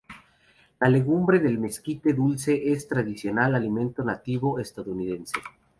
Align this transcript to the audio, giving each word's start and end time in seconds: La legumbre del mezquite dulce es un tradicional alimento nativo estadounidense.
La 0.83 0.87
legumbre 0.89 1.37
del 1.37 1.59
mezquite 1.59 2.13
dulce 2.13 2.71
es 2.73 2.81
un 2.85 2.89
tradicional 2.89 3.53
alimento 3.53 4.03
nativo 4.03 4.57
estadounidense. 4.57 5.39